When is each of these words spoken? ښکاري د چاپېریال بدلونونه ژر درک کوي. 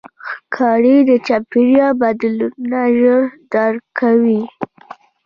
ښکاري 0.27 0.95
د 1.09 1.11
چاپېریال 1.27 1.93
بدلونونه 2.01 2.79
ژر 2.99 3.21
درک 3.53 3.83
کوي. 3.99 4.41